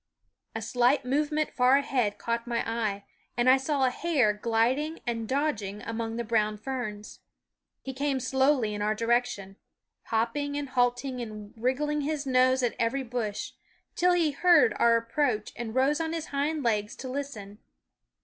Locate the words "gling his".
11.77-12.25